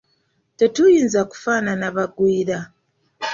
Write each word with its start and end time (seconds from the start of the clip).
Tetuyinza 0.57 1.21
kufaanana 1.31 1.85
bagwira. 1.97 2.57